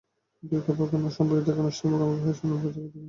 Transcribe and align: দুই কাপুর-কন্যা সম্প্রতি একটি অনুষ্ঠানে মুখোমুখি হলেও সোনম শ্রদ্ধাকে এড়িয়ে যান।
দুই 0.49 0.61
কাপুর-কন্যা 0.67 1.09
সম্প্রতি 1.17 1.39
একটি 1.41 1.51
অনুষ্ঠানে 1.63 1.91
মুখোমুখি 1.99 2.15
হলেও 2.21 2.35
সোনম 2.39 2.55
শ্রদ্ধাকে 2.61 2.77
এড়িয়ে 2.79 2.89
যান। 2.93 2.99